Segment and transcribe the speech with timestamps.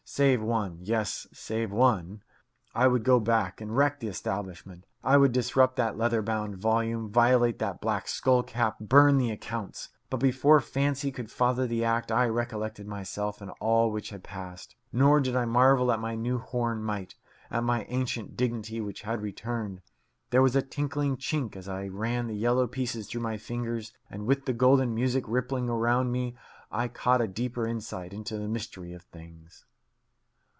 [0.03, 2.21] Save one yes, save one.
[2.75, 4.85] I would go back and wreck the establishment.
[5.05, 9.87] I would disrupt that leather bound volume, violate that black skullcap, burn the accounts.
[10.09, 14.75] But before fancy could father the act, I recollected myself and all which had passed.
[14.91, 17.15] Nor did I marvel at my new horn might,
[17.49, 19.81] at my ancient dignity which had returned.
[20.31, 24.25] There was a tinkling chink as I ran the yellow pieces through my fingers, and
[24.25, 26.35] with the golden music rippling round me
[26.69, 29.63] I caught a deeper insight into the mystery of things.